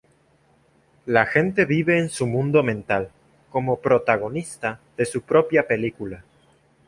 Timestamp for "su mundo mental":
2.09-3.11